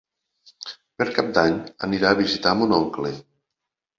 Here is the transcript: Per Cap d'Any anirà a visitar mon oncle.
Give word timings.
Per 1.01 1.05
Cap 1.17 1.27
d'Any 1.35 1.59
anirà 1.87 2.11
a 2.15 2.19
visitar 2.21 2.53
mon 2.63 2.73
oncle. 2.81 3.15